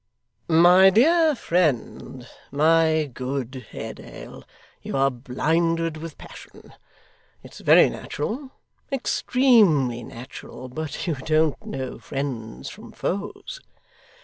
'My 0.47 0.89
dear 0.89 1.35
friend, 1.35 2.27
my 2.49 3.07
good 3.13 3.67
Haredale, 3.69 4.43
you 4.81 4.97
are 4.97 5.11
blinded 5.11 5.97
with 5.97 6.17
passion 6.17 6.73
it's 7.43 7.59
very 7.59 7.87
natural, 7.87 8.49
extremely 8.91 10.03
natural 10.03 10.69
but 10.69 11.05
you 11.05 11.13
don't 11.13 11.63
know 11.63 11.99
friends 11.99 12.67
from 12.67 12.91
foes. 12.93 13.59